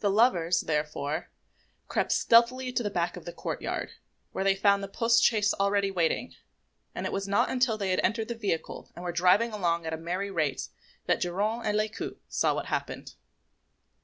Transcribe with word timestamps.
The 0.00 0.10
lovers, 0.10 0.62
therefore, 0.62 1.30
crept 1.86 2.10
stealthily 2.10 2.72
to 2.72 2.82
the 2.82 2.90
back 2.90 3.16
of 3.16 3.26
the 3.26 3.32
courtyard, 3.32 3.90
where 4.32 4.42
they 4.42 4.56
found 4.56 4.82
the 4.82 4.88
post 4.88 5.22
chaise 5.22 5.54
already 5.54 5.88
waiting; 5.88 6.34
and 6.96 7.06
it 7.06 7.12
was 7.12 7.28
not 7.28 7.48
until 7.48 7.78
they 7.78 7.90
had 7.90 8.00
entered 8.02 8.26
the 8.26 8.34
vehicle 8.34 8.90
and 8.96 9.04
were 9.04 9.12
driving 9.12 9.52
along 9.52 9.86
at 9.86 9.92
a 9.94 9.96
merry 9.96 10.32
rate 10.32 10.66
that 11.06 11.20
Geronte 11.20 11.64
and 11.68 11.76
Lescaut 11.78 12.18
saw 12.28 12.54
what 12.54 12.66
had 12.66 12.74
happened. 12.76 13.14